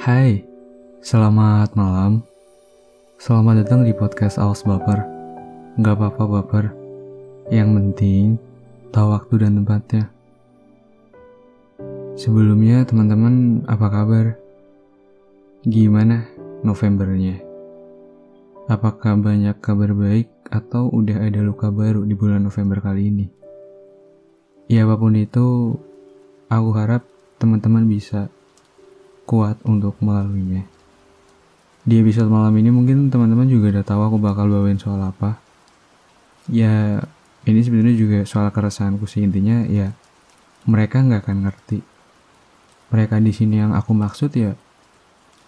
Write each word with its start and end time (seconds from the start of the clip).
Hai, 0.00 0.40
selamat 1.04 1.76
malam. 1.76 2.24
Selamat 3.20 3.60
datang 3.60 3.84
di 3.84 3.92
podcast 3.92 4.40
Awas 4.40 4.64
Baper. 4.64 4.96
Gak 5.76 5.92
apa-apa 5.92 6.24
baper. 6.24 6.72
Yang 7.52 7.68
penting, 7.76 8.24
tahu 8.96 9.12
waktu 9.12 9.44
dan 9.44 9.60
tempatnya. 9.60 10.08
Sebelumnya 12.16 12.88
teman-teman 12.88 13.60
apa 13.68 13.86
kabar? 13.92 14.26
Gimana 15.68 16.24
Novembernya? 16.64 17.36
Apakah 18.72 19.20
banyak 19.20 19.60
kabar 19.60 19.92
baik 19.92 20.32
atau 20.48 20.88
udah 20.88 21.28
ada 21.28 21.44
luka 21.44 21.68
baru 21.68 22.08
di 22.08 22.16
bulan 22.16 22.48
November 22.48 22.80
kali 22.80 23.12
ini? 23.12 23.28
Ya 24.64 24.88
apa 24.88 24.96
pun 24.96 25.12
itu, 25.12 25.76
aku 26.48 26.70
harap 26.72 27.04
teman-teman 27.36 27.84
bisa 27.84 28.32
kuat 29.30 29.62
untuk 29.62 29.94
melaluinya. 30.02 30.66
Di 31.86 32.02
episode 32.02 32.26
malam 32.26 32.50
ini 32.58 32.74
mungkin 32.74 33.14
teman-teman 33.14 33.46
juga 33.46 33.78
udah 33.78 33.86
tahu 33.86 34.00
aku 34.10 34.16
bakal 34.18 34.50
bawain 34.50 34.82
soal 34.82 34.98
apa. 34.98 35.38
Ya, 36.50 36.98
ini 37.46 37.62
sebenarnya 37.62 37.94
juga 37.94 38.18
soal 38.26 38.50
keresahanku 38.50 39.06
sih 39.06 39.22
intinya 39.22 39.62
ya 39.70 39.94
mereka 40.66 40.98
nggak 40.98 41.30
akan 41.30 41.46
ngerti. 41.46 41.78
Mereka 42.90 43.22
di 43.22 43.30
sini 43.30 43.62
yang 43.62 43.70
aku 43.70 43.94
maksud 43.94 44.34
ya 44.34 44.58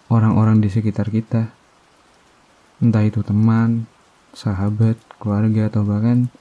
orang-orang 0.07 0.63
di 0.63 0.71
sekitar 0.71 1.11
kita. 1.11 1.51
Entah 2.79 3.03
itu 3.03 3.19
teman, 3.19 3.83
sahabat, 4.31 4.95
keluarga 5.19 5.67
atau 5.67 5.83
bahkan 5.83 6.31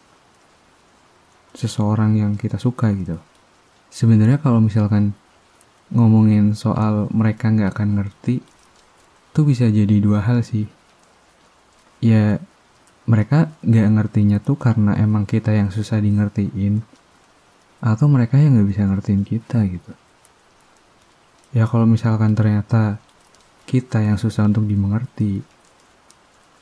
seseorang 1.53 2.17
yang 2.17 2.39
kita 2.39 2.57
suka 2.57 2.95
gitu. 2.97 3.19
Sebenarnya 3.93 4.41
kalau 4.41 4.63
misalkan 4.63 5.13
ngomongin 5.93 6.57
soal 6.57 7.13
mereka 7.13 7.53
nggak 7.53 7.77
akan 7.77 8.01
ngerti, 8.01 8.41
tuh 9.37 9.45
bisa 9.45 9.69
jadi 9.69 10.01
dua 10.01 10.25
hal 10.25 10.41
sih. 10.41 10.65
Ya, 12.03 12.41
mereka 13.05 13.53
nggak 13.63 13.89
ngertinya 13.95 14.39
tuh 14.41 14.57
karena 14.59 14.97
emang 14.99 15.29
kita 15.29 15.53
yang 15.53 15.69
susah 15.71 16.01
di 16.01 16.11
ngertiin, 16.11 16.83
atau 17.85 18.07
mereka 18.09 18.41
yang 18.41 18.57
nggak 18.59 18.69
bisa 18.73 18.83
ngertiin 18.89 19.23
kita 19.23 19.59
gitu. 19.69 19.93
Ya 21.53 21.69
kalau 21.69 21.85
misalkan 21.85 22.33
ternyata 22.33 22.97
kita 23.69 24.01
yang 24.01 24.17
susah 24.17 24.49
untuk 24.49 24.65
dimengerti, 24.65 25.45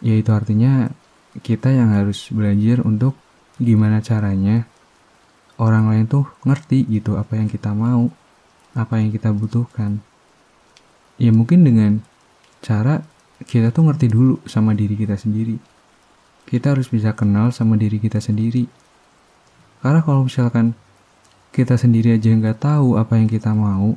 ya 0.03 0.15
itu 0.19 0.35
artinya 0.35 0.91
kita 1.45 1.71
yang 1.71 1.95
harus 1.95 2.27
belajar 2.35 2.83
untuk 2.83 3.15
gimana 3.61 4.03
caranya 4.03 4.67
orang 5.61 5.93
lain 5.93 6.09
tuh 6.09 6.27
ngerti 6.43 6.89
gitu 6.89 7.21
apa 7.21 7.37
yang 7.39 7.47
kita 7.47 7.71
mau, 7.77 8.09
apa 8.75 9.01
yang 9.03 9.11
kita 9.11 9.35
butuhkan. 9.35 10.03
Ya 11.21 11.35
mungkin 11.35 11.67
dengan 11.67 12.01
cara 12.65 13.05
kita 13.45 13.73
tuh 13.73 13.89
ngerti 13.89 14.07
dulu 14.09 14.41
sama 14.45 14.73
diri 14.77 14.97
kita 14.97 15.17
sendiri. 15.17 15.57
Kita 16.49 16.73
harus 16.73 16.89
bisa 16.89 17.13
kenal 17.13 17.53
sama 17.53 17.77
diri 17.77 18.01
kita 18.01 18.19
sendiri. 18.19 18.67
Karena 19.81 20.01
kalau 20.05 20.29
misalkan 20.29 20.77
kita 21.51 21.77
sendiri 21.77 22.17
aja 22.17 22.31
nggak 22.31 22.61
tahu 22.61 22.97
apa 23.01 23.17
yang 23.21 23.29
kita 23.29 23.53
mau, 23.53 23.97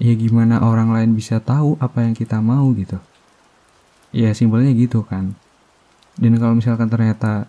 ya 0.00 0.12
gimana 0.14 0.62
orang 0.62 0.90
lain 0.94 1.10
bisa 1.14 1.38
tahu 1.38 1.76
apa 1.78 2.06
yang 2.06 2.14
kita 2.14 2.38
mau 2.40 2.70
gitu. 2.74 2.98
Ya 4.10 4.34
simpelnya 4.34 4.74
gitu 4.74 5.06
kan. 5.06 5.38
Dan 6.18 6.36
kalau 6.42 6.58
misalkan 6.58 6.90
ternyata 6.90 7.46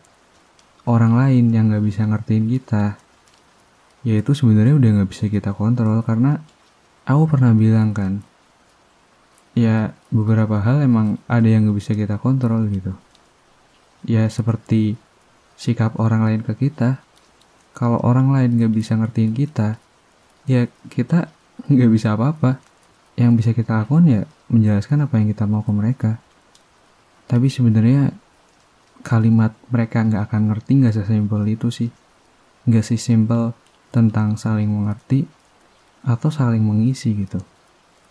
orang 0.86 1.18
lain 1.18 1.50
yang 1.50 1.74
nggak 1.74 1.84
bisa 1.84 2.06
ngertiin 2.06 2.46
kita, 2.46 3.01
ya 4.02 4.18
itu 4.18 4.34
sebenarnya 4.34 4.78
udah 4.78 4.90
nggak 5.02 5.10
bisa 5.10 5.26
kita 5.30 5.54
kontrol 5.54 6.02
karena 6.02 6.42
aku 7.06 7.24
pernah 7.30 7.54
bilang 7.54 7.94
kan, 7.94 8.26
ya 9.54 9.94
beberapa 10.10 10.62
hal 10.62 10.82
emang 10.86 11.22
ada 11.30 11.46
yang 11.46 11.70
nggak 11.70 11.78
bisa 11.78 11.92
kita 11.94 12.18
kontrol 12.18 12.66
gitu. 12.70 12.94
Ya 14.06 14.26
seperti 14.30 14.98
sikap 15.58 15.98
orang 16.02 16.26
lain 16.26 16.42
ke 16.42 16.58
kita, 16.58 17.02
kalau 17.78 18.02
orang 18.02 18.34
lain 18.34 18.58
nggak 18.58 18.74
bisa 18.74 18.98
ngertiin 18.98 19.34
kita, 19.38 19.78
ya 20.50 20.66
kita 20.90 21.30
nggak 21.72 21.92
bisa 21.92 22.18
apa-apa. 22.18 22.58
Yang 23.20 23.32
bisa 23.44 23.52
kita 23.54 23.86
lakukan 23.86 24.08
ya 24.08 24.22
menjelaskan 24.50 25.06
apa 25.06 25.20
yang 25.20 25.30
kita 25.30 25.46
mau 25.46 25.62
ke 25.62 25.70
mereka. 25.70 26.12
Tapi 27.30 27.52
sebenarnya 27.52 28.16
kalimat 29.02 29.54
mereka 29.70 30.06
nggak 30.06 30.30
akan 30.30 30.42
ngerti 30.54 30.72
nggak 30.82 30.96
sesimpel 30.96 31.42
itu 31.50 31.74
sih 31.74 31.90
nggak 32.70 32.86
sesimpel 32.86 33.58
tentang 33.92 34.40
saling 34.40 34.72
mengerti 34.72 35.28
atau 36.02 36.32
saling 36.34 36.64
mengisi 36.64 37.14
gitu. 37.14 37.44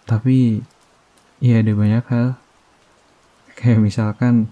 Tapi 0.06 0.60
ya 1.42 1.64
ada 1.64 1.72
banyak 1.72 2.04
hal. 2.06 2.28
Kayak 3.56 3.80
misalkan 3.82 4.48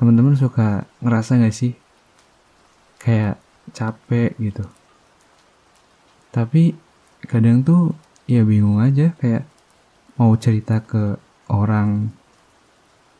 teman-teman 0.00 0.38
suka 0.38 0.86
ngerasa 1.02 1.38
nggak 1.38 1.54
sih? 1.54 1.74
Kayak 3.02 3.38
capek 3.74 4.32
gitu. 4.38 4.64
Tapi 6.30 6.74
kadang 7.26 7.66
tuh 7.66 7.92
ya 8.26 8.42
bingung 8.46 8.78
aja 8.82 9.14
kayak 9.18 9.46
mau 10.18 10.34
cerita 10.38 10.82
ke 10.82 11.18
orang 11.46 12.10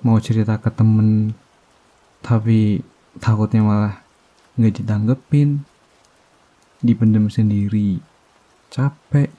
mau 0.03 0.19
cerita 0.19 0.59
ke 0.59 0.71
temen 0.71 1.33
tapi 2.21 2.83
takutnya 3.23 3.63
malah 3.63 3.95
nggak 4.59 4.83
ditanggepin 4.83 5.63
dipendem 6.81 7.29
sendiri. 7.33 8.01
Capek. 8.73 9.31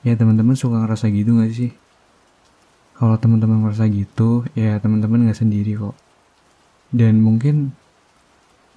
Ya 0.00 0.16
teman-teman 0.16 0.56
suka 0.56 0.80
ngerasa 0.80 1.12
gitu 1.12 1.36
nggak 1.36 1.52
sih? 1.52 1.72
Kalau 2.96 3.16
teman-teman 3.16 3.64
ngerasa 3.64 3.88
gitu 3.88 4.44
ya 4.52 4.76
teman-teman 4.80 5.28
nggak 5.28 5.40
sendiri 5.40 5.76
kok. 5.76 5.96
Dan 6.90 7.20
mungkin 7.20 7.76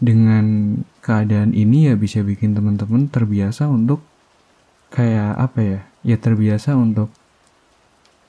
dengan 0.03 0.77
keadaan 0.99 1.55
ini 1.55 1.91
ya 1.91 1.95
bisa 1.95 2.19
bikin 2.21 2.55
teman-teman 2.55 3.07
terbiasa 3.07 3.67
untuk 3.71 4.03
kayak 4.91 5.39
apa 5.39 5.59
ya? 5.63 5.79
Ya 6.03 6.19
terbiasa 6.19 6.75
untuk 6.75 7.09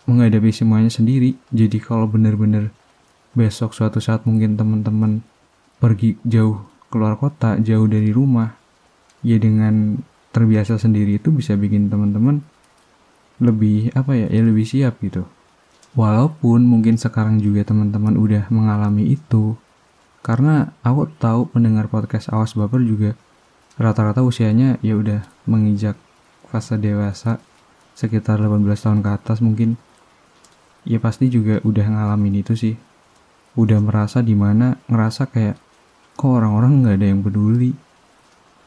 menghadapi 0.07 0.51
semuanya 0.55 0.93
sendiri. 0.93 1.35
Jadi 1.51 1.79
kalau 1.83 2.07
bener-bener 2.07 2.71
besok 3.35 3.75
suatu 3.75 3.99
saat 3.99 4.23
mungkin 4.25 4.55
teman-teman 4.55 5.27
pergi 5.83 6.15
jauh 6.23 6.63
keluar 6.89 7.19
kota, 7.19 7.59
jauh 7.59 7.91
dari 7.91 8.15
rumah, 8.15 8.55
ya 9.25 9.41
dengan 9.41 10.05
terbiasa 10.31 10.77
sendiri 10.77 11.17
itu 11.17 11.33
bisa 11.33 11.57
bikin 11.57 11.89
teman-teman 11.89 12.45
lebih 13.41 13.91
apa 13.97 14.15
ya, 14.15 14.29
ya 14.31 14.43
lebih 14.45 14.69
siap 14.69 15.01
gitu. 15.01 15.27
Walaupun 15.95 16.67
mungkin 16.67 16.99
sekarang 16.99 17.39
juga 17.39 17.63
teman-teman 17.67 18.19
udah 18.19 18.51
mengalami 18.51 19.15
itu, 19.15 19.55
karena 20.27 20.75
aku 20.83 21.07
tahu 21.19 21.51
pendengar 21.51 21.87
podcast 21.87 22.31
Awas 22.31 22.55
Baper 22.59 22.83
juga 22.83 23.15
rata-rata 23.79 24.23
usianya 24.23 24.79
ya 24.83 24.95
udah 24.95 25.27
menginjak 25.47 25.99
fase 26.51 26.79
dewasa 26.79 27.43
sekitar 27.95 28.43
18 28.43 28.67
tahun 28.75 29.01
ke 29.03 29.11
atas 29.11 29.39
mungkin. 29.39 29.79
Ya 30.85 31.01
pasti 31.01 31.31
juga 31.33 31.63
udah 31.65 31.87
ngalamin 31.87 32.43
itu 32.45 32.59
sih. 32.59 32.75
Udah 33.55 33.79
merasa 33.79 34.19
di 34.19 34.35
mana 34.35 34.77
ngerasa 34.91 35.31
kayak 35.31 35.57
kok 36.19 36.31
orang-orang 36.31 36.83
nggak 36.83 36.97
ada 36.99 37.07
yang 37.07 37.21
peduli 37.23 37.73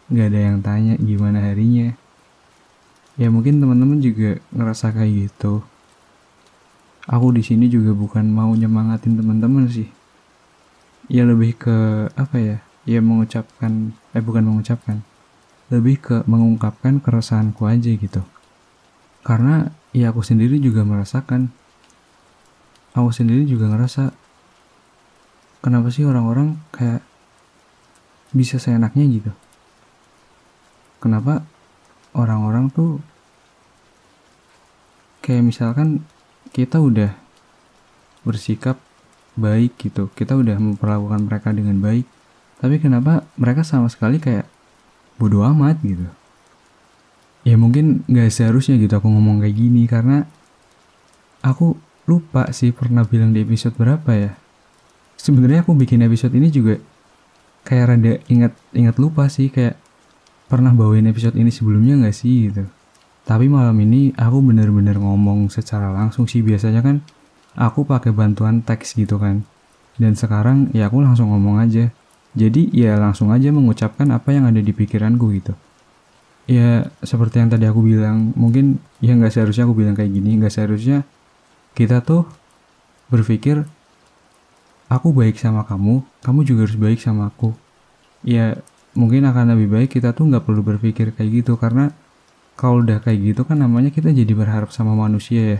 nggak 0.08 0.28
ada 0.32 0.40
yang 0.40 0.58
tanya 0.64 0.94
gimana 0.96 1.44
harinya. 1.44 1.92
Ya 3.20 3.28
mungkin 3.28 3.60
teman-teman 3.60 4.00
juga 4.00 4.40
ngerasa 4.56 4.96
kayak 4.96 5.12
gitu. 5.28 5.66
Aku 7.08 7.32
di 7.36 7.44
sini 7.44 7.68
juga 7.68 7.92
bukan 7.92 8.24
mau 8.28 8.52
nyemangatin 8.56 9.20
teman-teman 9.20 9.68
sih. 9.68 9.90
Ya 11.12 11.24
lebih 11.28 11.56
ke 11.60 12.08
apa 12.16 12.36
ya 12.40 12.58
ya 12.88 13.00
mengucapkan 13.04 13.92
eh 14.16 14.24
bukan 14.24 14.48
mengucapkan. 14.48 15.04
Lebih 15.68 15.96
ke 16.00 16.16
mengungkapkan 16.24 17.04
keresahanku 17.04 17.68
aja 17.68 17.92
gitu. 17.92 18.24
Karena 19.28 19.76
ya 19.92 20.16
aku 20.16 20.24
sendiri 20.24 20.56
juga 20.64 20.88
merasakan. 20.88 21.52
Aku 22.96 23.12
sendiri 23.12 23.44
juga 23.44 23.68
ngerasa 23.68 24.16
kenapa 25.60 25.92
sih 25.92 26.08
orang-orang 26.08 26.56
kayak 26.72 27.04
bisa 28.32 28.56
seenaknya 28.56 29.04
gitu 29.10 29.32
kenapa 30.98 31.46
orang-orang 32.18 32.70
tuh 32.74 33.00
kayak 35.22 35.44
misalkan 35.44 36.04
kita 36.56 36.80
udah 36.80 37.14
bersikap 38.24 38.80
baik 39.38 39.78
gitu 39.78 40.10
kita 40.18 40.34
udah 40.34 40.58
memperlakukan 40.58 41.30
mereka 41.30 41.54
dengan 41.54 41.78
baik 41.78 42.08
tapi 42.58 42.82
kenapa 42.82 43.22
mereka 43.38 43.62
sama 43.62 43.86
sekali 43.86 44.18
kayak 44.18 44.50
bodoh 45.22 45.46
amat 45.46 45.78
gitu? 45.86 46.06
Ya 47.46 47.56
mungkin 47.56 48.04
gak 48.10 48.34
seharusnya 48.34 48.82
gitu 48.82 48.98
aku 48.98 49.08
ngomong 49.08 49.46
kayak 49.46 49.56
gini 49.56 49.86
karena 49.86 50.26
aku 51.46 51.78
lupa 52.10 52.50
sih 52.50 52.74
pernah 52.74 53.06
bilang 53.06 53.32
di 53.32 53.46
episode 53.46 53.78
berapa 53.78 54.10
ya. 54.14 54.32
Sebenarnya 55.18 55.62
aku 55.62 55.78
bikin 55.78 56.02
episode 56.02 56.34
ini 56.34 56.50
juga 56.50 56.82
kayak 57.66 57.86
rada 57.94 58.14
ingat 58.26 58.54
ingat 58.74 58.96
lupa 58.98 59.30
sih 59.30 59.54
kayak 59.54 59.78
pernah 60.48 60.72
bawain 60.72 61.06
episode 61.12 61.36
ini 61.36 61.52
sebelumnya 61.52 62.00
nggak 62.00 62.16
sih 62.16 62.50
gitu 62.50 62.64
Tapi 63.28 63.52
malam 63.52 63.76
ini 63.84 64.16
aku 64.16 64.40
bener-bener 64.40 64.96
ngomong 64.96 65.52
secara 65.52 65.92
langsung 65.92 66.32
sih 66.32 66.40
biasanya 66.40 66.80
kan 66.80 67.04
aku 67.60 67.84
pakai 67.84 68.16
bantuan 68.16 68.64
teks 68.64 68.96
gitu 68.96 69.20
kan. 69.20 69.44
Dan 70.00 70.16
sekarang 70.16 70.72
ya 70.72 70.88
aku 70.88 71.04
langsung 71.04 71.36
ngomong 71.36 71.60
aja. 71.60 71.92
Jadi 72.38 72.72
ya 72.72 72.96
langsung 72.96 73.34
aja 73.36 73.52
mengucapkan 73.52 74.08
apa 74.16 74.32
yang 74.32 74.48
ada 74.48 74.64
di 74.64 74.72
pikiranku 74.72 75.28
gitu. 75.36 75.58
Ya 76.48 76.88
seperti 77.04 77.44
yang 77.44 77.52
tadi 77.52 77.68
aku 77.68 77.84
bilang, 77.84 78.32
mungkin 78.40 78.80
ya 79.04 79.12
nggak 79.12 79.36
seharusnya 79.36 79.68
aku 79.68 79.76
bilang 79.76 80.00
kayak 80.00 80.16
gini, 80.16 80.40
nggak 80.40 80.54
seharusnya 80.54 81.04
kita 81.76 82.00
tuh 82.00 82.24
berpikir 83.12 83.68
aku 84.88 85.12
baik 85.12 85.36
sama 85.36 85.68
kamu, 85.68 86.08
kamu 86.24 86.40
juga 86.48 86.64
harus 86.64 86.80
baik 86.80 87.04
sama 87.04 87.28
aku. 87.28 87.52
Ya 88.24 88.64
mungkin 88.98 89.30
akan 89.30 89.54
lebih 89.54 89.70
baik 89.70 89.90
kita 90.02 90.18
tuh 90.18 90.26
nggak 90.34 90.44
perlu 90.44 90.66
berpikir 90.66 91.14
kayak 91.14 91.46
gitu 91.46 91.54
karena 91.62 91.94
kalau 92.58 92.82
udah 92.82 92.98
kayak 93.06 93.22
gitu 93.22 93.46
kan 93.46 93.62
namanya 93.62 93.94
kita 93.94 94.10
jadi 94.10 94.34
berharap 94.34 94.74
sama 94.74 94.98
manusia 94.98 95.58
ya. 95.58 95.60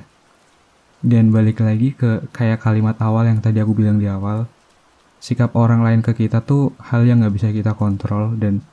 Dan 0.98 1.30
balik 1.30 1.62
lagi 1.62 1.94
ke 1.94 2.26
kayak 2.34 2.66
kalimat 2.66 2.98
awal 2.98 3.30
yang 3.30 3.38
tadi 3.38 3.62
aku 3.62 3.78
bilang 3.78 4.02
di 4.02 4.10
awal, 4.10 4.50
sikap 5.22 5.54
orang 5.54 5.86
lain 5.86 6.02
ke 6.02 6.18
kita 6.18 6.42
tuh 6.42 6.74
hal 6.82 7.06
yang 7.06 7.22
nggak 7.22 7.38
bisa 7.38 7.54
kita 7.54 7.78
kontrol 7.78 8.34
dan 8.34 8.66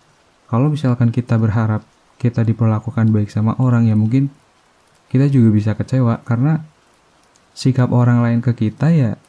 kalau 0.49 0.73
misalkan 0.73 1.13
kita 1.13 1.37
berharap 1.37 1.85
kita 2.17 2.41
diperlakukan 2.41 3.13
baik 3.13 3.29
sama 3.29 3.53
orang 3.61 3.89
ya 3.89 3.97
mungkin 3.97 4.33
kita 5.13 5.29
juga 5.29 5.53
bisa 5.53 5.73
kecewa 5.77 6.25
karena 6.25 6.65
sikap 7.53 7.93
orang 7.93 8.25
lain 8.25 8.41
ke 8.41 8.57
kita 8.57 8.89
ya 8.93 9.21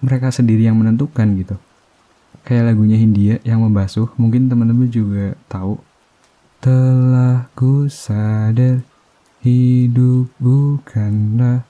mereka 0.00 0.32
sendiri 0.32 0.64
yang 0.64 0.80
menentukan 0.80 1.28
gitu. 1.36 1.56
Kayak 2.46 2.74
lagunya 2.74 2.96
Hindia 2.98 3.36
yang 3.42 3.64
membasuh, 3.64 4.10
mungkin 4.20 4.50
teman-teman 4.50 4.88
juga 4.90 5.38
tahu. 5.50 5.78
Telah 6.58 7.46
ku 7.54 7.86
sadar 7.86 8.82
hidup 9.42 10.26
bukanlah 10.42 11.62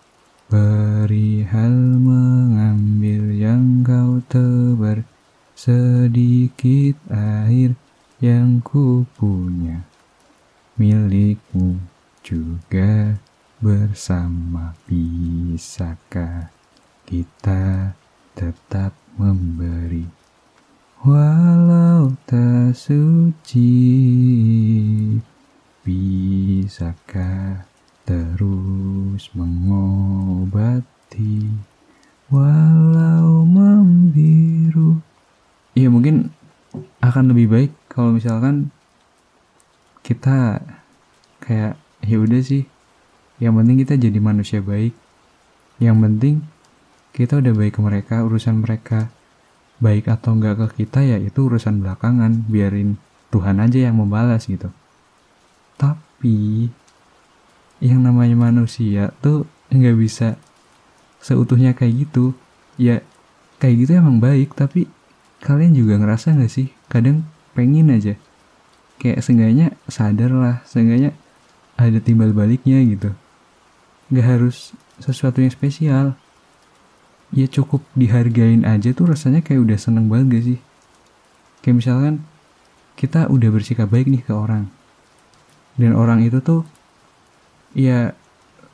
perihal 0.49 2.01
mengambil 2.01 3.29
yang 3.37 3.85
kau 3.85 4.25
tebar. 4.33 5.05
Sedikit 5.59 6.95
air 7.11 7.75
yang 8.23 8.63
ku 8.63 9.05
punya 9.19 9.83
milikmu 10.79 11.83
juga 12.23 13.19
bersama. 13.59 14.79
Bisakah 14.87 16.55
kita 17.05 17.93
tetap 18.39 18.95
memberi 19.19 20.18
Walau 20.99 22.11
tak 22.27 22.75
suci 22.75 23.71
Bisakah 25.87 27.63
terus 28.03 29.31
mengobati? 29.31 30.83
Walau 32.35 33.47
membiru. 33.47 34.99
Ya 35.79 35.87
mungkin 35.87 36.35
akan 36.99 37.31
lebih 37.31 37.47
baik 37.47 37.71
kalau 37.87 38.19
misalkan 38.19 38.75
kita 40.03 40.59
kayak 41.39 41.79
ya 42.03 42.17
udah 42.19 42.43
sih 42.43 42.67
yang 43.39 43.55
penting 43.55 43.87
kita 43.87 43.95
jadi 43.95 44.19
manusia 44.19 44.59
baik. 44.59 44.99
Yang 45.79 45.97
penting 46.03 46.43
kita 47.15 47.39
udah 47.39 47.55
baik 47.55 47.79
ke 47.79 47.87
mereka 47.87 48.27
urusan 48.27 48.67
mereka 48.67 49.15
baik 49.79 50.11
atau 50.11 50.35
enggak 50.35 50.59
ke 50.59 50.85
kita 50.85 51.03
ya 51.03 51.19
itu 51.19 51.47
urusan 51.47 51.83
belakangan. 51.83 52.47
Biarin 52.51 52.99
Tuhan 53.31 53.63
aja 53.63 53.79
yang 53.91 53.99
membalas 53.99 54.47
gitu. 54.47 54.71
Tapi 55.79 56.69
yang 57.79 58.03
namanya 58.03 58.35
manusia 58.35 59.15
tuh 59.23 59.47
nggak 59.71 59.97
bisa 59.99 60.35
seutuhnya 61.23 61.75
kayak 61.75 62.09
gitu. 62.09 62.35
Ya 62.79 63.03
kayak 63.59 63.87
gitu 63.87 63.93
emang 63.99 64.23
baik 64.23 64.55
tapi 64.55 64.87
kalian 65.43 65.75
juga 65.75 65.99
ngerasa 65.99 66.35
nggak 66.35 66.53
sih? 66.53 66.75
Kadang 66.91 67.27
pengen 67.55 67.95
aja. 67.95 68.19
Kayak 68.99 69.23
seenggaknya 69.23 69.67
sadar 69.87 70.35
lah 70.35 70.57
seenggaknya 70.67 71.15
ada 71.79 72.03
timbal 72.03 72.35
baliknya 72.35 72.83
gitu. 72.83 73.15
Nggak 74.11 74.27
harus 74.27 74.75
sesuatu 74.99 75.39
yang 75.39 75.55
spesial 75.55 76.19
ya 77.29 77.47
cukup 77.49 77.85
dihargain 77.93 78.65
aja 78.65 78.93
tuh 78.97 79.13
rasanya 79.13 79.45
kayak 79.45 79.61
udah 79.69 79.79
seneng 79.79 80.09
banget 80.09 80.27
gak 80.39 80.45
sih? 80.55 80.59
Kayak 81.61 81.77
misalkan 81.85 82.15
kita 82.97 83.29
udah 83.29 83.49
bersikap 83.53 83.89
baik 83.93 84.09
nih 84.09 84.23
ke 84.25 84.33
orang. 84.33 84.73
Dan 85.79 85.95
orang 85.95 86.25
itu 86.25 86.41
tuh 86.41 86.65
ya 87.77 88.17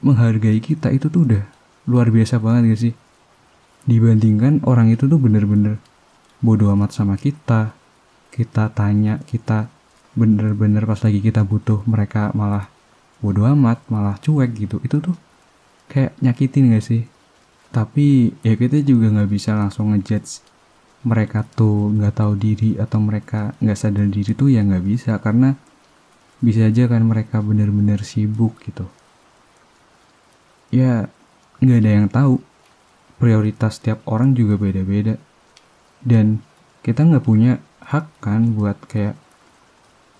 menghargai 0.01 0.61
kita 0.63 0.95
itu 0.95 1.11
tuh 1.11 1.27
udah 1.27 1.45
luar 1.91 2.09
biasa 2.15 2.39
banget 2.39 2.63
gak 2.75 2.81
sih? 2.91 2.95
Dibandingkan 3.85 4.65
orang 4.65 4.89
itu 4.89 5.05
tuh 5.11 5.19
bener-bener 5.19 5.83
bodoh 6.41 6.71
amat 6.73 6.95
sama 6.95 7.19
kita. 7.19 7.75
Kita 8.31 8.71
tanya 8.71 9.23
kita 9.27 9.71
bener-bener 10.15 10.87
pas 10.87 11.03
lagi 11.03 11.19
kita 11.19 11.43
butuh 11.43 11.83
mereka 11.91 12.31
malah 12.39 12.71
bodoh 13.19 13.51
amat 13.51 13.83
malah 13.91 14.17
cuek 14.23 14.55
gitu. 14.57 14.79
Itu 14.87 15.03
tuh 15.03 15.17
kayak 15.91 16.17
nyakitin 16.23 16.73
gak 16.73 16.87
sih 16.87 17.14
tapi 17.75 18.31
ya 18.47 18.55
kita 18.55 18.87
juga 18.87 19.11
nggak 19.11 19.31
bisa 19.35 19.59
langsung 19.59 19.91
ngejudge 19.91 20.55
mereka 21.05 21.45
tuh 21.45 21.93
nggak 21.93 22.15
tahu 22.17 22.33
diri 22.39 22.81
atau 22.81 23.03
mereka 23.03 23.53
nggak 23.61 23.77
sadar 23.77 24.09
diri 24.09 24.33
tuh 24.33 24.49
ya 24.49 24.65
nggak 24.65 24.85
bisa. 24.85 25.19
Karena 25.21 25.53
bisa 26.41 26.71
aja 26.71 26.89
kan 26.89 27.05
mereka 27.05 27.45
bener-bener 27.45 28.01
sibuk 28.07 28.57
gitu. 28.65 28.89
Ya 30.73 31.13
nggak 31.61 31.79
ada 31.85 31.91
yang 31.91 32.09
tahu. 32.09 32.35
Prioritas 33.21 33.79
setiap 33.79 34.01
orang 34.09 34.33
juga 34.33 34.57
beda-beda. 34.57 35.21
Dan 36.01 36.41
kita 36.81 37.05
nggak 37.05 37.25
punya 37.25 37.61
hak 37.85 38.09
kan 38.25 38.57
buat 38.57 38.81
kayak 38.89 39.19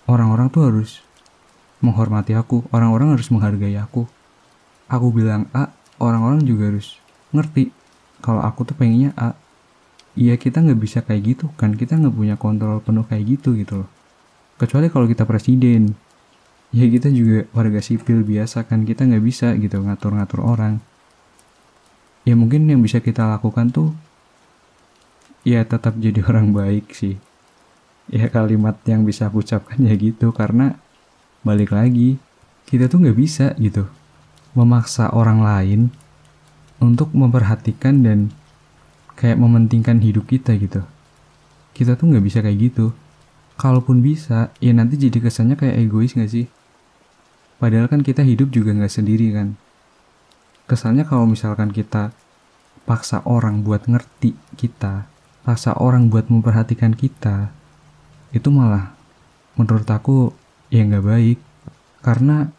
orang-orang 0.05 0.51
tuh 0.53 0.69
harus 0.69 1.01
menghormati 1.81 2.37
aku. 2.37 2.67
Orang-orang 2.69 3.17
harus 3.17 3.31
menghargai 3.33 3.79
aku. 3.79 4.05
Aku 4.85 5.09
bilang 5.09 5.49
A 5.49 5.73
orang-orang 5.97 6.45
juga 6.45 6.69
harus 6.69 7.01
ngerti. 7.35 7.69
Kalau 8.23 8.41
aku 8.41 8.63
tuh 8.65 8.75
pengennya 8.79 9.11
A 9.19 9.35
Iya 10.15 10.39
kita 10.39 10.63
nggak 10.63 10.79
bisa 10.79 11.03
kayak 11.03 11.21
gitu 11.35 11.45
kan 11.59 11.75
kita 11.75 11.99
nggak 11.99 12.15
punya 12.15 12.35
kontrol 12.39 12.79
penuh 12.79 13.03
kayak 13.03 13.35
gitu 13.35 13.51
gitu 13.59 13.83
loh. 13.83 13.89
Kecuali 14.55 14.87
kalau 14.87 15.11
kita 15.11 15.27
presiden. 15.27 15.91
Ya 16.71 16.87
kita 16.87 17.11
juga 17.11 17.47
warga 17.51 17.83
sipil 17.83 18.23
biasa 18.23 18.63
kan 18.63 18.87
kita 18.87 19.03
nggak 19.03 19.23
bisa 19.23 19.51
gitu 19.59 19.83
ngatur-ngatur 19.83 20.39
orang. 20.39 20.79
Ya 22.23 22.39
mungkin 22.39 22.63
yang 22.71 22.79
bisa 22.79 23.03
kita 23.03 23.27
lakukan 23.27 23.75
tuh 23.75 23.91
ya 25.43 25.67
tetap 25.67 25.99
jadi 25.99 26.23
orang 26.31 26.55
baik 26.55 26.95
sih. 26.95 27.19
Ya 28.07 28.31
kalimat 28.31 28.79
yang 28.87 29.03
bisa 29.03 29.27
aku 29.27 29.43
ucapkan 29.43 29.83
ya 29.83 29.99
gitu 29.99 30.31
karena 30.31 30.79
balik 31.43 31.75
lagi 31.75 32.15
kita 32.71 32.87
tuh 32.87 33.03
nggak 33.03 33.17
bisa 33.19 33.51
gitu 33.59 33.85
memaksa 34.55 35.11
orang 35.11 35.43
lain 35.43 35.81
untuk 36.85 37.09
memperhatikan 37.17 38.05
dan 38.05 38.29
kayak 39.17 39.41
mementingkan 39.41 39.97
hidup 40.03 40.29
kita 40.29 40.53
gitu. 40.59 40.85
Kita 41.73 41.97
tuh 41.97 42.13
nggak 42.13 42.23
bisa 42.23 42.39
kayak 42.45 42.71
gitu. 42.71 42.93
Kalaupun 43.55 44.03
bisa, 44.03 44.51
ya 44.59 44.75
nanti 44.75 44.99
jadi 44.99 45.17
kesannya 45.17 45.55
kayak 45.55 45.79
egois 45.79 46.11
gak 46.11 46.27
sih? 46.27 46.51
Padahal 47.55 47.87
kan 47.87 48.03
kita 48.03 48.19
hidup 48.19 48.51
juga 48.51 48.75
nggak 48.75 48.91
sendiri 48.91 49.31
kan. 49.31 49.55
Kesannya 50.67 51.07
kalau 51.07 51.23
misalkan 51.23 51.71
kita 51.71 52.11
paksa 52.83 53.23
orang 53.23 53.63
buat 53.63 53.87
ngerti 53.87 54.35
kita, 54.59 55.07
paksa 55.47 55.71
orang 55.79 56.11
buat 56.11 56.27
memperhatikan 56.27 56.91
kita, 56.91 57.55
itu 58.35 58.51
malah 58.51 58.91
menurut 59.55 59.87
aku 59.87 60.35
ya 60.67 60.83
nggak 60.83 61.05
baik. 61.07 61.39
Karena 62.03 62.51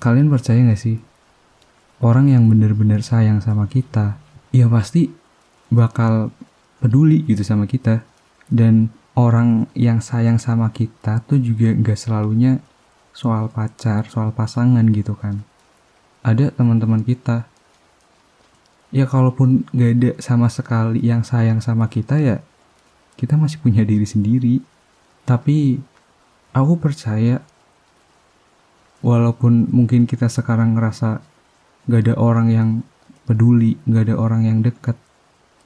kalian 0.00 0.32
percaya 0.32 0.64
nggak 0.64 0.80
sih 0.80 0.98
orang 2.00 2.30
yang 2.32 2.50
benar-benar 2.50 3.04
sayang 3.04 3.38
sama 3.44 3.70
kita, 3.70 4.18
ya 4.50 4.66
pasti 4.70 5.12
bakal 5.70 6.34
peduli 6.82 7.22
gitu 7.26 7.42
sama 7.42 7.66
kita. 7.68 8.02
Dan 8.50 8.90
orang 9.14 9.70
yang 9.78 10.02
sayang 10.02 10.42
sama 10.42 10.70
kita 10.74 11.22
tuh 11.24 11.38
juga 11.38 11.72
gak 11.74 11.98
selalunya 11.98 12.58
soal 13.14 13.46
pacar, 13.46 14.10
soal 14.10 14.34
pasangan 14.34 14.84
gitu 14.90 15.14
kan. 15.14 15.46
Ada 16.26 16.50
teman-teman 16.50 17.04
kita, 17.04 17.46
ya 18.90 19.06
kalaupun 19.06 19.66
gak 19.70 19.90
ada 19.98 20.10
sama 20.18 20.50
sekali 20.50 21.02
yang 21.02 21.22
sayang 21.22 21.62
sama 21.62 21.86
kita 21.86 22.18
ya, 22.18 22.42
kita 23.14 23.38
masih 23.38 23.62
punya 23.62 23.86
diri 23.86 24.04
sendiri. 24.04 24.58
Tapi 25.24 25.80
aku 26.52 26.74
percaya 26.76 27.40
walaupun 29.00 29.72
mungkin 29.72 30.04
kita 30.04 30.28
sekarang 30.28 30.76
ngerasa 30.76 31.20
gak 31.84 32.08
ada 32.08 32.14
orang 32.16 32.48
yang 32.48 32.68
peduli, 33.28 33.76
gak 33.88 34.08
ada 34.08 34.14
orang 34.16 34.48
yang 34.48 34.58
dekat, 34.60 34.96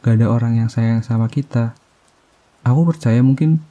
gak 0.02 0.18
ada 0.18 0.26
orang 0.30 0.58
yang 0.58 0.68
sayang 0.70 1.02
sama 1.02 1.30
kita. 1.30 1.74
Aku 2.66 2.86
percaya 2.86 3.22
mungkin 3.22 3.62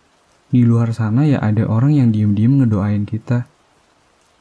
di 0.47 0.63
luar 0.63 0.95
sana 0.95 1.27
ya 1.27 1.43
ada 1.43 1.67
orang 1.67 1.91
yang 1.95 2.09
diem-diem 2.15 2.63
ngedoain 2.63 3.03
kita. 3.03 3.47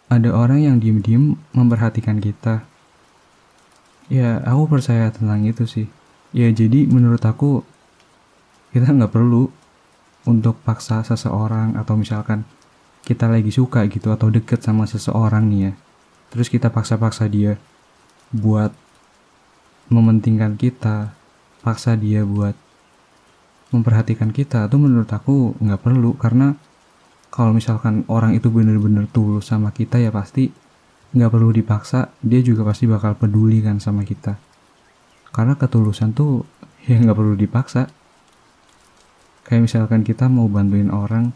ada 0.07 0.31
orang 0.31 0.63
yang 0.63 0.77
diem-diem 0.79 1.35
memperhatikan 1.51 2.23
kita. 2.23 2.63
Ya, 4.07 4.39
aku 4.47 4.79
percaya 4.79 5.11
tentang 5.11 5.43
itu 5.43 5.67
sih. 5.67 5.91
Ya, 6.31 6.47
jadi 6.55 6.87
menurut 6.87 7.19
aku 7.27 7.67
kita 8.71 8.95
nggak 8.95 9.11
perlu 9.11 9.51
untuk 10.31 10.63
paksa 10.63 11.03
seseorang 11.03 11.75
atau 11.75 11.99
misalkan 11.99 12.47
kita 13.03 13.27
lagi 13.27 13.51
suka 13.51 13.83
gitu 13.91 14.15
atau 14.15 14.31
deket 14.31 14.63
sama 14.63 14.87
seseorang 14.87 15.51
nih 15.51 15.61
ya. 15.71 15.73
Terus 16.31 16.47
kita 16.51 16.71
paksa-paksa 16.71 17.27
dia 17.27 17.59
buat 18.35 18.75
mementingkan 19.90 20.59
kita, 20.59 21.14
paksa 21.62 21.95
dia 21.95 22.26
buat 22.26 22.54
memperhatikan 23.75 24.30
kita 24.30 24.71
tuh 24.71 24.78
menurut 24.78 25.11
aku 25.11 25.59
nggak 25.59 25.83
perlu. 25.83 26.14
Karena 26.18 26.54
kalau 27.30 27.54
misalkan 27.54 28.06
orang 28.11 28.35
itu 28.35 28.50
bener-bener 28.50 29.06
tulus 29.11 29.50
sama 29.50 29.71
kita 29.71 29.99
ya 29.99 30.11
pasti 30.11 30.50
nggak 31.16 31.30
perlu 31.33 31.49
dipaksa 31.54 32.12
dia 32.21 32.42
juga 32.42 32.66
pasti 32.66 32.85
bakal 32.90 33.14
peduli 33.14 33.62
kan 33.62 33.78
sama 33.78 34.02
kita. 34.02 34.38
Karena 35.30 35.54
ketulusan 35.54 36.14
tuh 36.16 36.47
ya 36.88 36.99
nggak 36.99 37.16
perlu 37.16 37.35
dipaksa. 37.38 37.87
Kayak 39.47 39.71
misalkan 39.71 40.02
kita 40.02 40.26
mau 40.26 40.50
bantuin 40.50 40.90
orang 40.90 41.30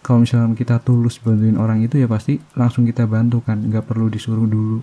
kalau 0.00 0.24
misalkan 0.24 0.56
kita 0.56 0.80
tulus 0.80 1.20
bantuin 1.20 1.60
orang 1.60 1.84
itu 1.84 2.00
ya 2.00 2.08
pasti 2.08 2.40
langsung 2.56 2.88
kita 2.88 3.04
bantu 3.04 3.44
kan 3.44 3.60
nggak 3.60 3.84
perlu 3.84 4.08
disuruh 4.08 4.48
dulu 4.48 4.80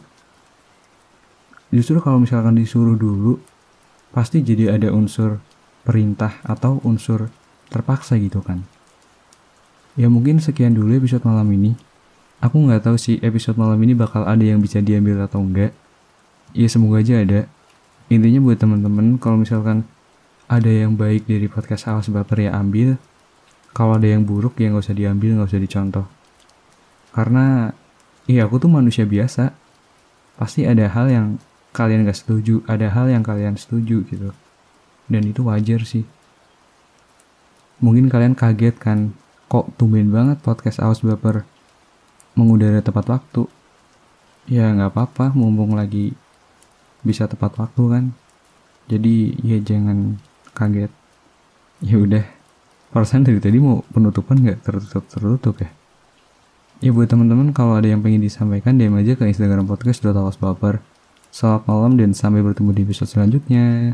justru 1.74 2.00
kalau 2.00 2.22
misalkan 2.22 2.56
disuruh 2.56 2.96
dulu 2.96 3.40
pasti 4.16 4.44
jadi 4.44 4.80
ada 4.80 4.92
unsur 4.92 5.44
perintah 5.84 6.40
atau 6.48 6.80
unsur 6.84 7.32
terpaksa 7.68 8.16
gitu 8.20 8.40
kan 8.40 8.64
Ya 9.98 10.14
mungkin 10.14 10.38
sekian 10.38 10.78
dulu 10.78 10.94
episode 10.94 11.26
malam 11.26 11.50
ini. 11.58 11.74
Aku 12.38 12.62
nggak 12.62 12.86
tahu 12.86 13.02
sih 13.02 13.18
episode 13.26 13.58
malam 13.58 13.82
ini 13.82 13.98
bakal 13.98 14.30
ada 14.30 14.46
yang 14.46 14.62
bisa 14.62 14.78
diambil 14.78 15.26
atau 15.26 15.42
enggak. 15.42 15.74
Ya 16.54 16.70
semoga 16.70 17.02
aja 17.02 17.26
ada. 17.26 17.50
Intinya 18.14 18.38
buat 18.46 18.62
teman-teman 18.62 19.18
kalau 19.18 19.42
misalkan 19.42 19.90
ada 20.46 20.70
yang 20.70 20.94
baik 20.94 21.26
dari 21.26 21.50
podcast 21.50 21.90
Awas 21.90 22.14
Baper 22.14 22.46
ya 22.46 22.54
ambil. 22.54 23.02
Kalau 23.74 23.98
ada 23.98 24.06
yang 24.06 24.22
buruk 24.22 24.62
ya 24.62 24.70
nggak 24.70 24.86
usah 24.86 24.94
diambil, 24.94 25.42
nggak 25.42 25.50
usah 25.50 25.62
dicontoh. 25.66 26.06
Karena 27.10 27.74
iya 28.30 28.46
aku 28.46 28.62
tuh 28.62 28.70
manusia 28.70 29.02
biasa. 29.02 29.50
Pasti 30.38 30.70
ada 30.70 30.94
hal 30.94 31.10
yang 31.10 31.28
kalian 31.76 32.08
gak 32.08 32.20
setuju, 32.20 32.64
ada 32.68 32.92
hal 32.92 33.12
yang 33.12 33.24
kalian 33.24 33.56
setuju 33.60 34.04
gitu. 34.08 34.32
Dan 35.08 35.24
itu 35.28 35.44
wajar 35.48 35.84
sih. 35.88 36.04
Mungkin 37.78 38.10
kalian 38.10 38.34
kaget 38.34 38.76
kan 38.82 39.14
kok 39.48 39.72
tumben 39.80 40.12
banget 40.12 40.44
podcast 40.44 40.84
Awas 40.84 41.00
Baper 41.06 41.48
mengudara 42.36 42.84
tepat 42.84 43.08
waktu. 43.08 43.48
Ya 44.48 44.72
nggak 44.72 44.96
apa-apa, 44.96 45.36
mumpung 45.36 45.76
lagi 45.76 46.16
bisa 47.04 47.28
tepat 47.30 47.56
waktu 47.60 47.84
kan. 47.88 48.04
Jadi 48.88 49.36
ya 49.44 49.60
jangan 49.60 50.20
kaget. 50.56 50.92
Ya 51.84 51.96
udah, 52.02 52.26
perasaan 52.90 53.28
dari 53.28 53.38
tadi 53.38 53.62
mau 53.62 53.86
penutupan 53.94 54.42
nggak 54.42 54.66
tertutup 54.66 55.04
tertutup 55.06 55.56
ya. 55.62 55.70
Ya 56.78 56.94
buat 56.94 57.10
teman-teman 57.10 57.54
kalau 57.54 57.78
ada 57.78 57.90
yang 57.90 58.06
pengen 58.06 58.22
disampaikan 58.22 58.78
DM 58.78 58.98
aja 59.02 59.18
ke 59.18 59.26
Instagram 59.26 59.66
podcast 59.66 60.02
Baper. 60.38 60.82
Selamat 61.38 61.70
malam 61.70 62.02
dan 62.02 62.18
sampai 62.18 62.42
bertemu 62.42 62.74
di 62.74 62.82
episode 62.82 63.14
selanjutnya. 63.14 63.94